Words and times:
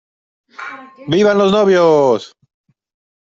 ¡Vivan 1.13 1.37
los 1.37 1.51
novios! 1.51 2.21